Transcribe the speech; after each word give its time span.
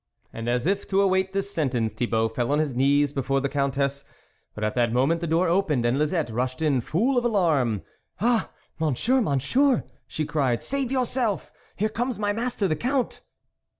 And, 0.33 0.49
as 0.49 0.65
if 0.65 0.87
to 0.87 0.99
await 1.01 1.31
this 1.31 1.51
sentence, 1.51 1.93
Thi 1.93 2.07
bault 2.07 2.33
fell 2.33 2.51
on 2.51 2.57
his 2.57 2.73
knees 2.73 3.13
before 3.13 3.39
the 3.39 3.47
Countess, 3.49 4.03
but 4.55 4.63
at 4.63 4.73
that 4.73 4.91
moment, 4.91 5.21
the 5.21 5.27
door 5.27 5.47
opened, 5.47 5.85
and 5.85 5.99
Lisette 5.99 6.31
rushed 6.31 6.59
in 6.59 6.81
full 6.81 7.19
of 7.19 7.23
alarm." 7.23 7.83
Ah! 8.19 8.49
Monsieur, 8.79 9.21
Monsieur" 9.21 9.83
she 10.07 10.25
cried" 10.25 10.63
save 10.63 10.91
yourself! 10.91 11.51
here 11.75 11.87
comes 11.87 12.17
my 12.17 12.33
master 12.33 12.67
the 12.67 12.75
Count 12.75 13.21